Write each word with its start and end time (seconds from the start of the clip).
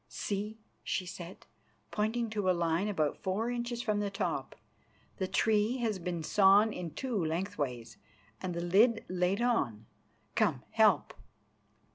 "See," 0.09 0.57
she 0.83 1.05
said, 1.05 1.45
pointing 1.91 2.31
to 2.31 2.49
a 2.49 2.53
line 2.57 2.87
about 2.87 3.21
four 3.21 3.51
inches 3.51 3.83
from 3.83 3.99
the 3.99 4.09
top, 4.09 4.55
"the 5.17 5.27
tree 5.27 5.77
has 5.77 5.99
been 5.99 6.23
sawn 6.23 6.73
in 6.73 6.95
two 6.95 7.23
length 7.23 7.59
ways 7.59 7.97
and 8.41 8.55
the 8.55 8.61
lid 8.65 9.05
laid 9.09 9.43
on. 9.43 9.85
Come, 10.33 10.63
help." 10.71 11.13